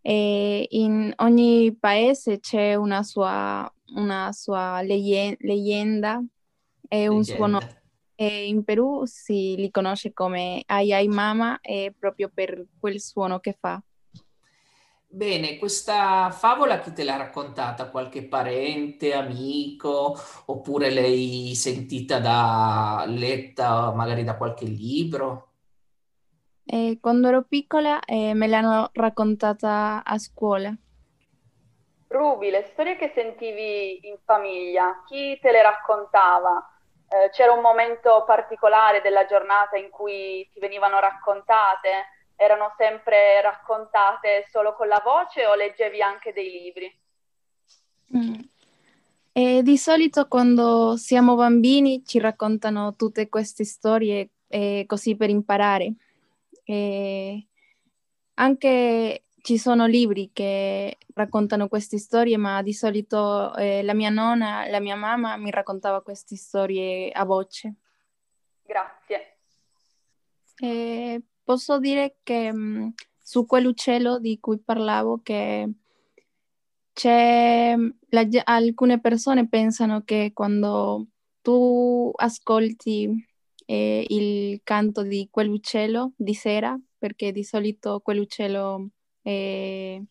[0.00, 6.22] eh, in ogni paese c'è una sua, una sua legge- leggenda
[6.88, 7.58] e un suo Leggenda.
[7.58, 7.77] nome.
[8.20, 13.38] E in Perù si li conosce come Ai Ai Mama e proprio per quel suono
[13.38, 13.80] che fa.
[15.06, 17.90] Bene, questa favola chi te l'ha raccontata?
[17.90, 20.16] Qualche parente, amico,
[20.46, 25.52] oppure l'hai sentita da letta magari da qualche libro?
[26.64, 30.76] E quando ero piccola eh, me l'hanno raccontata a scuola.
[32.08, 36.77] Ruby, le storie che sentivi in famiglia, chi te le raccontava?
[37.10, 42.06] Eh, c'era un momento particolare della giornata in cui ti venivano raccontate?
[42.36, 47.00] Erano sempre raccontate solo con la voce o leggevi anche dei libri?
[48.16, 48.40] Mm.
[49.32, 55.94] E di solito quando siamo bambini ci raccontano tutte queste storie eh, così per imparare.
[56.64, 57.46] E
[58.34, 64.68] anche ci sono libri che raccontano queste storie, ma di solito eh, la mia nonna,
[64.68, 67.76] la mia mamma mi raccontava queste storie a voce.
[68.62, 69.38] Grazie.
[70.58, 72.88] E posso dire che mh, mm,
[73.22, 75.66] su quell'uccello di cui parlavo, che
[76.92, 77.74] c'è,
[78.10, 81.06] la, alcune persone pensano che quando
[81.40, 83.26] tu ascolti
[83.64, 88.90] eh, il canto di quell'uccello di sera, perché di solito quell'uccello
[89.28, 90.02] eh,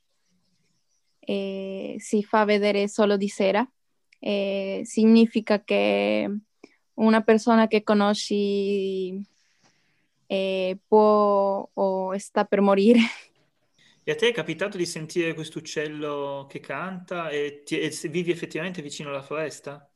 [1.19, 3.67] eh, si fa vedere solo di sera,
[4.19, 6.29] eh, significa che
[6.93, 9.19] una persona che conosci
[10.27, 12.99] eh, può o sta per morire.
[14.03, 18.31] E a te è capitato di sentire questo uccello che canta e, ti, e vivi
[18.31, 19.89] effettivamente vicino alla foresta?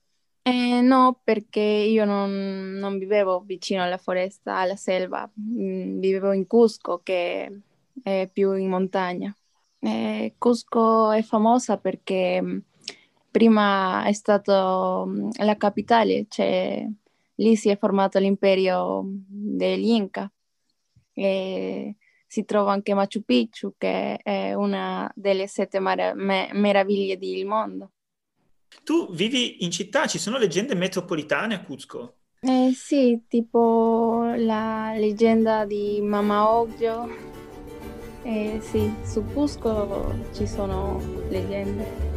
[0.43, 6.47] Eh, no, perché io non, non, vivevo vicino alla foresta, alla selva, mm, vivevo in
[6.47, 7.61] Cusco, che
[8.01, 9.35] è più in montagna.
[9.79, 12.57] Eh, Cusco è famosa perché mm,
[13.29, 16.85] prima è stata mm, la capitale, cioè
[17.35, 20.31] lì si è formato l'impero degli Inca.
[21.13, 21.95] E
[22.27, 27.91] si trova anche Machu Picchu, che è una delle sette mar- me- meraviglie del mondo.
[28.83, 32.15] Tu vivi in città, ci sono leggende metropolitane a Cusco?
[32.39, 37.30] Eh, sì, tipo la leggenda di Mama Oggio.
[38.23, 42.10] Eh, sì, su Cusco ci sono leggende.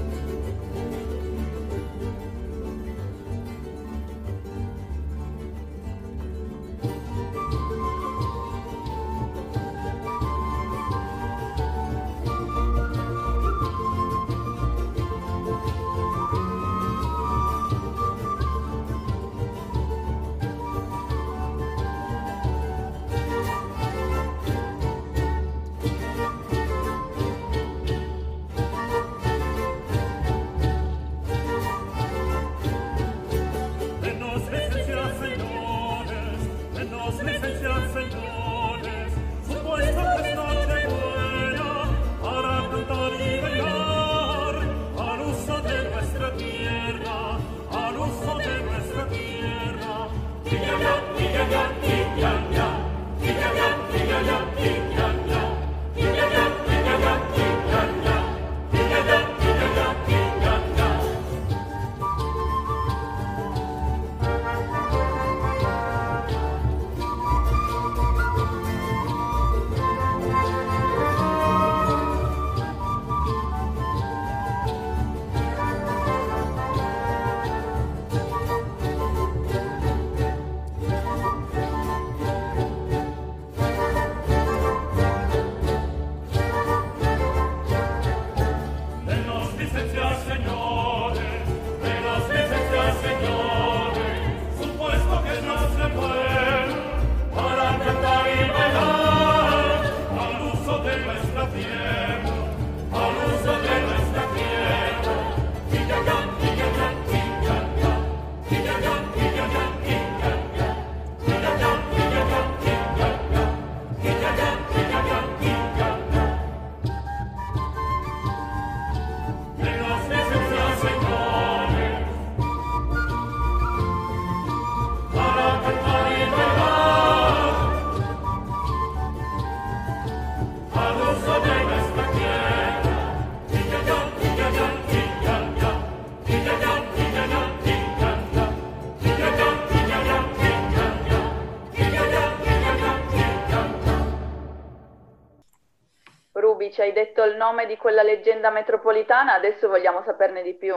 [147.24, 150.74] Il nome di quella leggenda metropolitana, adesso vogliamo saperne di più.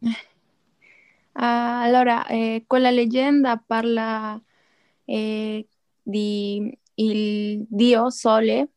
[1.40, 4.42] Ah, allora, eh, quella leggenda parla
[5.04, 5.68] eh,
[6.02, 8.70] di il dio Sole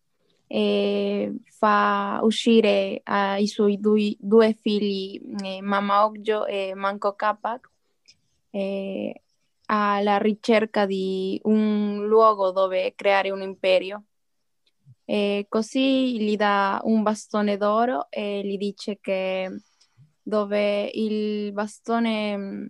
[0.47, 3.01] eh, fa uscire
[3.38, 7.69] i suoi due, due figli, eh, Mama Ogjo e Manco Capac,
[8.51, 9.22] eh,
[9.67, 14.03] alla ricerca di un luogo dove creare un imperio.
[15.06, 19.49] E così gli dà un bastone d'oro e gli dice che
[20.22, 22.70] dove il bastone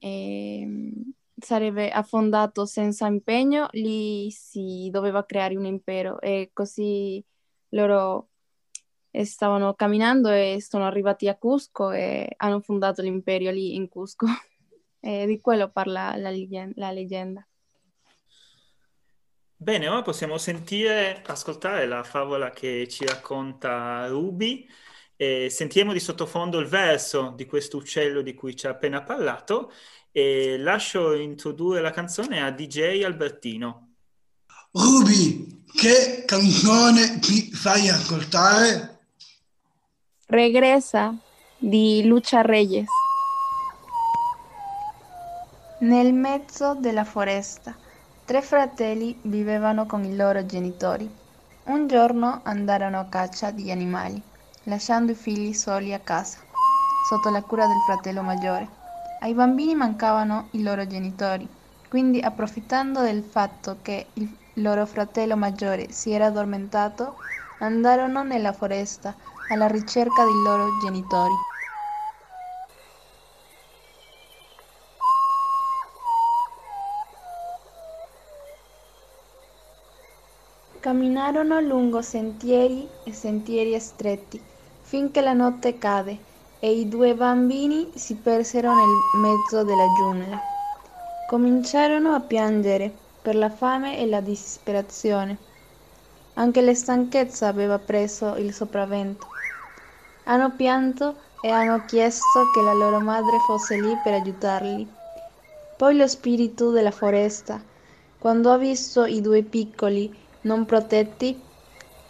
[0.00, 0.92] eh,
[1.36, 7.24] sarebbe affondato senza impegno, lì si doveva creare un impero e così
[7.70, 8.28] loro
[9.24, 14.26] stavano camminando e sono arrivati a Cusco e hanno fondato l'imperio lì in Cusco.
[15.00, 16.30] e di quello parla la,
[16.74, 17.49] la leggenda.
[19.62, 24.66] Bene, ora possiamo sentire, ascoltare la favola che ci racconta Ruby
[25.14, 29.70] e sentiamo di sottofondo il verso di questo uccello di cui ci ha appena parlato
[30.12, 33.96] e lascio introdurre la canzone a DJ Albertino.
[34.70, 39.00] Ruby, che canzone ci fai ascoltare?
[40.24, 41.14] Regresa
[41.58, 42.88] di Lucia Reyes.
[45.80, 47.76] Nel mezzo della foresta,
[48.30, 51.10] tre fratelli vivevano con i loro genitori.
[51.64, 54.22] Un giorno andarono a caccia di animali,
[54.66, 56.38] lasciando i figli soli a casa,
[57.08, 58.68] sotto la cura del fratello maggiore.
[59.22, 61.44] Ai bambini mancavano i loro genitori,
[61.88, 67.16] quindi approfittando del fatto che il loro fratello maggiore si era addormentato,
[67.58, 69.12] andarono nella foresta
[69.48, 71.49] alla ricerca dei loro genitori.
[80.90, 84.42] Camminarono lungo sentieri e sentieri stretti
[84.80, 86.18] finché la notte cade
[86.58, 90.40] e i due bambini si persero nel mezzo della giungla.
[91.28, 95.36] Cominciarono a piangere per la fame e la disperazione.
[96.34, 99.28] Anche la stanchezza aveva preso il sopravvento.
[100.24, 104.88] Hanno pianto e hanno chiesto che la loro madre fosse lì per aiutarli.
[105.76, 107.62] Poi lo spirito della foresta,
[108.18, 111.38] quando ha visto i due piccoli non protetti,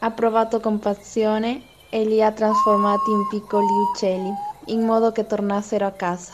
[0.01, 4.33] ha provato compassione e li ha trasformati in piccoli uccelli,
[4.67, 6.33] in modo che tornassero a casa.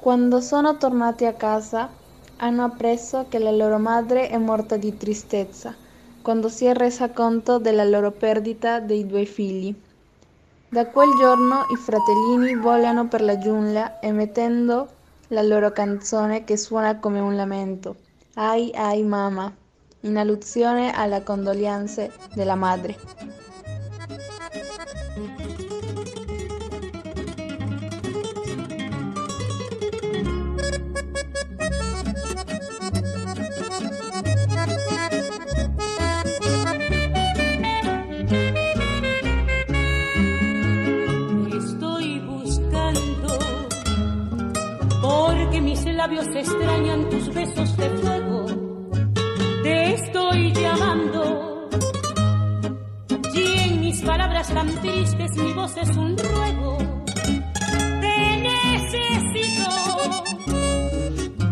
[0.00, 1.90] Quando sono tornati a casa,
[2.38, 5.74] hanno appreso che la loro madre è morta di tristezza,
[6.22, 9.74] quando si è resa conto della loro perdita dei due figli.
[10.70, 14.96] Da quel giorno i fratellini volano per la giungla emettendo
[15.28, 17.96] la loro canzone che suona come un lamento.
[18.34, 19.54] Ai ai mamma,
[20.00, 22.96] in allusione alla condoglianze della madre.
[45.98, 48.46] Labios extrañan tus besos de fuego.
[49.64, 51.68] Te estoy llamando.
[53.34, 56.78] Y en mis palabras tan tristes mi voz es un ruego.
[58.00, 58.18] Te
[58.48, 59.70] necesito.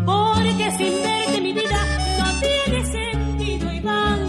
[0.05, 1.79] Porque sin verte mi vida
[2.19, 4.19] no tiene sentido y van,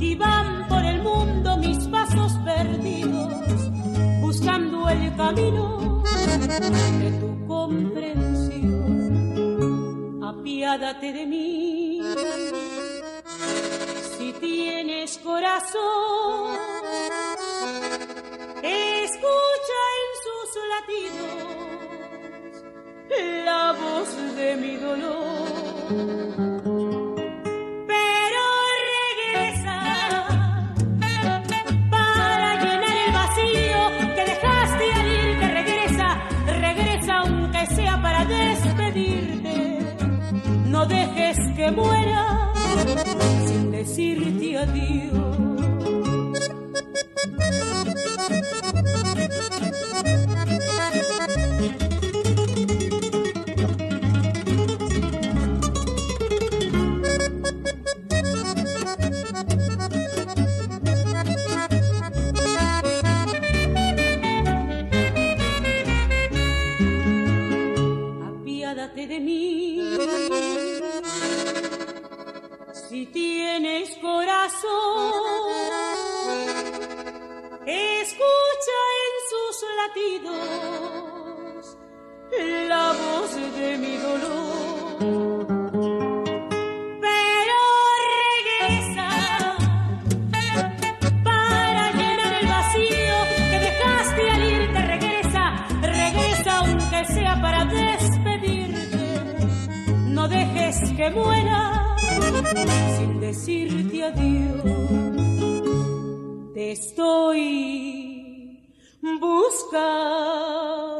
[0.00, 3.72] y van por el mundo mis pasos perdidos,
[4.20, 6.04] buscando el camino
[7.00, 8.23] de tu comprensión
[10.44, 12.02] apiádate de mí.
[14.18, 16.58] Si tienes corazón,
[18.62, 21.56] escucha en sus latidos
[23.46, 26.53] la voz de mi dolor.
[41.64, 42.52] Que muera
[43.46, 45.23] sin decirte adiós.
[79.86, 81.76] Latidos
[82.68, 84.98] la voz de mi dolor.
[87.06, 87.58] Pero
[88.14, 89.10] regresa
[91.22, 93.16] para llenar el vacío
[93.50, 94.80] que dejaste al irte.
[94.94, 95.44] Regresa,
[95.82, 99.04] regresa aunque sea para despedirte.
[100.08, 101.96] No dejes que muera
[102.96, 104.62] sin decirte adiós.
[106.54, 108.13] Te estoy
[109.18, 110.94] buscando.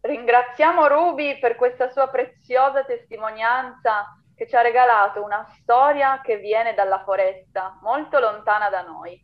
[0.00, 6.74] Ringraziamo Ruby per questa sua preziosa testimonianza che ci ha regalato una storia che viene
[6.74, 9.20] dalla foresta, molto lontana da noi.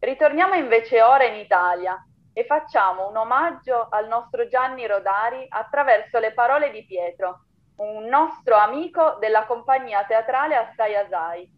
[0.00, 1.96] Ritorniamo invece ora in Italia
[2.38, 8.56] e facciamo un omaggio al nostro Gianni Rodari attraverso le parole di Pietro, un nostro
[8.56, 11.50] amico della compagnia teatrale Assai Asai,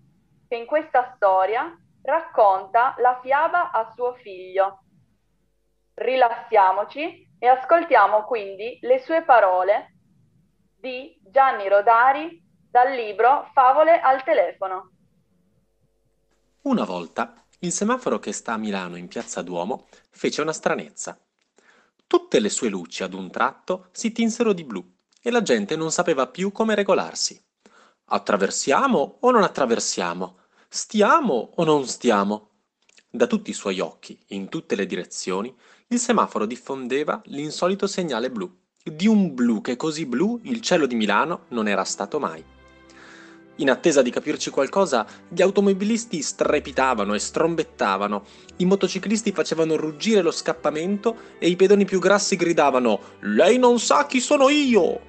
[0.47, 4.85] che in questa storia racconta la fiaba a suo figlio.
[5.95, 9.97] Rilassiamoci e ascoltiamo quindi le sue parole
[10.77, 14.93] di Gianni Rodari dal libro Favole al telefono.
[16.63, 21.19] Una volta il semaforo che sta a Milano in piazza Duomo fece una stranezza.
[22.07, 24.85] Tutte le sue luci ad un tratto si tinsero di blu
[25.21, 27.41] e la gente non sapeva più come regolarsi.
[28.11, 30.39] Attraversiamo o non attraversiamo?
[30.69, 32.51] Stiamo o non stiamo?
[33.11, 35.55] Da tutti i suoi occhi, in tutte le direzioni,
[35.89, 38.51] il semaforo diffondeva l'insolito segnale blu,
[38.83, 42.45] di un blu che così blu il cielo di Milano non era stato mai.
[43.61, 48.25] In attesa di capirci qualcosa, gli automobilisti strepitavano e strombettavano,
[48.59, 54.07] i motociclisti facevano ruggire lo scappamento e i pedoni più grassi gridavano Lei non sa
[54.07, 55.01] chi sono io!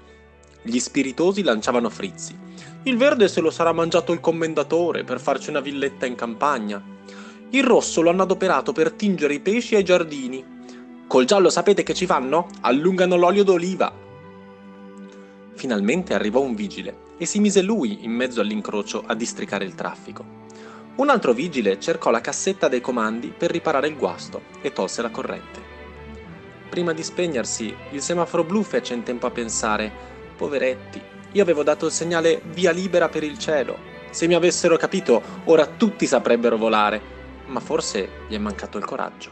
[0.64, 2.36] Gli spiritosi lanciavano frizzi.
[2.84, 6.82] Il verde se lo sarà mangiato il commendatore per farci una villetta in campagna.
[7.52, 10.43] Il rosso lo hanno adoperato per tingere i pesci ai giardini.
[11.06, 12.47] Col giallo sapete che ci fanno?
[12.62, 13.93] Allungano l'olio d'oliva.
[15.54, 20.47] Finalmente arrivò un vigile e si mise lui in mezzo all'incrocio a districare il traffico.
[20.95, 25.11] Un altro vigile cercò la cassetta dei comandi per riparare il guasto e tolse la
[25.11, 25.61] corrente.
[26.70, 29.91] Prima di spegnersi, il semaforo blu fece in tempo a pensare:
[30.36, 31.01] Poveretti,
[31.34, 33.78] io avevo dato il segnale via libera per il cielo.
[34.11, 37.01] Se mi avessero capito, ora tutti saprebbero volare,
[37.47, 39.32] ma forse gli è mancato il coraggio.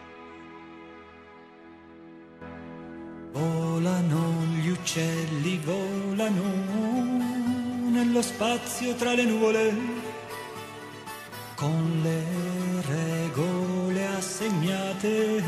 [3.31, 6.76] Volano gli uccelli, volano
[7.97, 9.75] nello spazio tra le nuvole,
[11.55, 12.23] con le
[12.87, 15.41] regole assegnate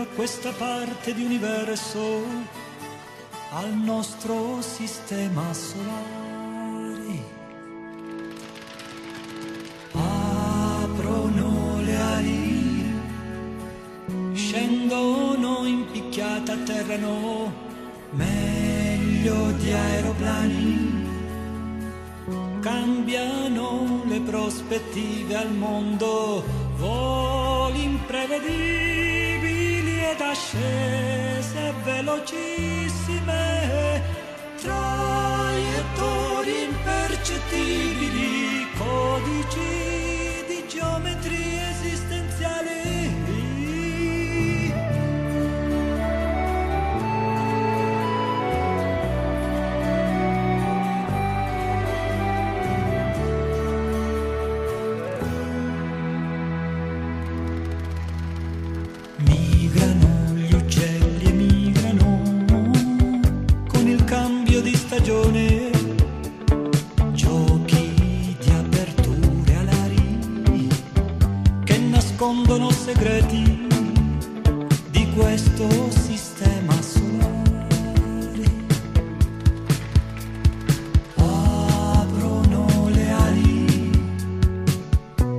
[0.00, 2.22] a questa parte di universo,
[3.50, 7.38] al nostro sistema solare.
[9.92, 12.92] Aprono le ali,
[14.32, 17.52] scendono in picchiata, atterrano
[18.12, 20.99] meglio di aeroplani
[22.70, 26.44] cambiano le prospettive al mondo,
[26.76, 34.00] voli imprevedibili ed ascese velocissime,
[34.60, 41.19] traiettorie impercettibili, codici di geometrie
[72.30, 73.66] nascondono segreti
[74.90, 77.28] di questo sistema solare.
[81.16, 83.90] Aprono le ali,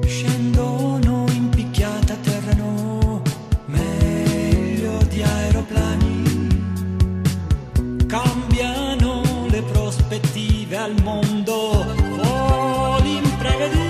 [0.05, 3.21] scendono in picchiata, atterrano
[3.67, 6.23] meglio di aeroplani,
[8.05, 11.85] cambiano le prospettive al mondo,
[12.17, 13.80] voli imprevedibili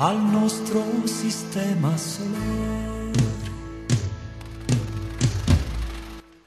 [0.00, 3.10] al nostro sistema solare.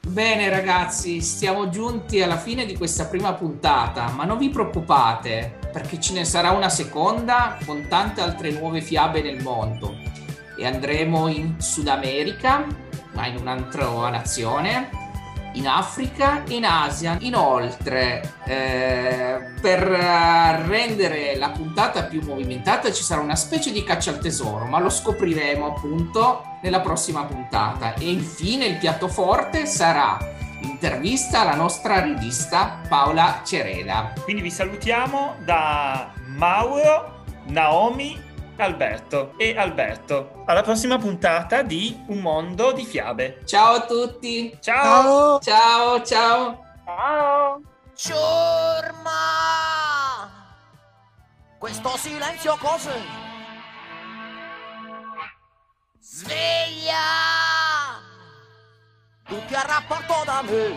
[0.00, 6.00] Bene ragazzi, siamo giunti alla fine di questa prima puntata, ma non vi preoccupate perché
[6.00, 9.96] ce ne sarà una seconda con tante altre nuove fiabe nel mondo
[10.56, 12.64] e andremo in Sud America,
[13.12, 14.88] ma in un'altra nazione,
[15.52, 17.16] in Africa e in Asia.
[17.20, 24.10] Inoltre, eh, per eh, rendere la puntata più movimentata ci sarà una specie di caccia
[24.10, 27.94] al tesoro, ma lo scopriremo appunto nella prossima puntata.
[27.94, 30.18] E infine il piatto forte sarà
[30.62, 34.12] intervista alla nostra regista Paola Cereda.
[34.22, 38.30] Quindi vi salutiamo da Mauro, Naomi,
[38.62, 40.44] Alberto e Alberto.
[40.46, 43.42] Alla prossima puntata di Un mondo di fiabe.
[43.44, 44.56] Ciao a tutti.
[44.60, 45.38] Ciao.
[45.40, 46.64] Ciao, ciao.
[46.84, 47.60] Ciao.
[47.94, 49.10] Ciurma!
[51.58, 53.00] Questo silenzio cos'è?
[56.00, 56.96] Sveglia!
[59.24, 60.74] Tutti a rapporto da me.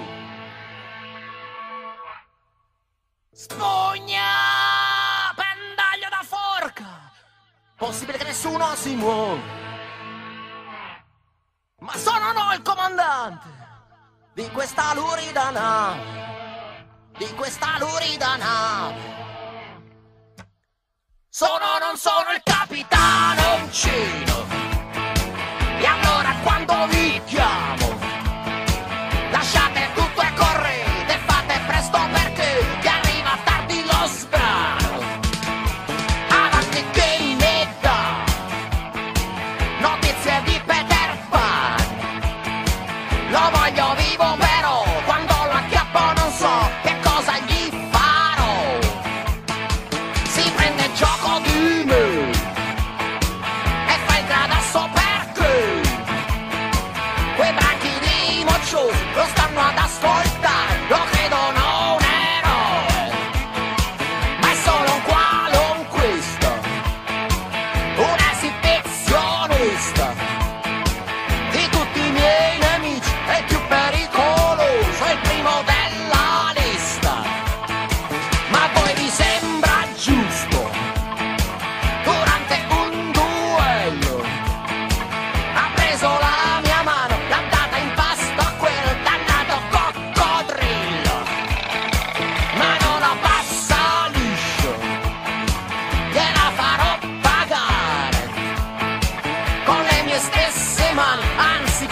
[3.31, 4.44] Spugna!
[7.77, 9.41] Possibile che nessuno si muova.
[11.79, 13.47] Ma sono no il comandante
[14.33, 16.01] di questa lurida nave,
[17.17, 19.13] di questa lurida nave.
[21.27, 24.64] Sono non sono il capitano uncino.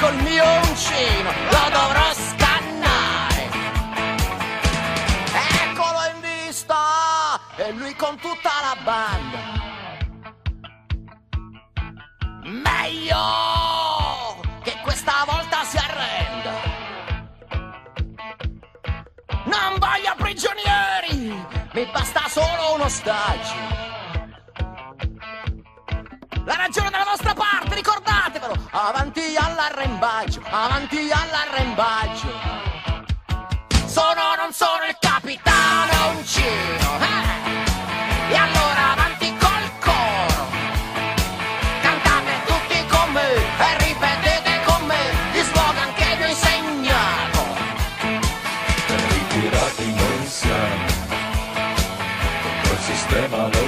[0.03, 3.49] Col mio uncino, lo dovrò scannare.
[5.63, 9.39] Eccolo in vista, e lui con tutta la banda.
[12.43, 13.21] Meglio
[14.63, 16.51] che questa volta si arrenda.
[19.45, 23.71] Non voglio prigionieri, mi basta solo un ostaggio.
[26.43, 28.12] La ragione della vostra parte, ricordatevelo!
[28.75, 32.27] Avanti all'arrembaggio, avanti all'arrembaggio!
[33.85, 38.31] Sono non sono il capitano uncino, eh?
[38.31, 40.47] E allora avanti col coro!
[41.83, 45.01] Cantate tutti con me e ripetete con me
[45.33, 47.41] gli slogan che vi ho insegnato!
[48.87, 50.85] ritirati noi siamo,
[52.63, 53.62] col sistema lottiamo,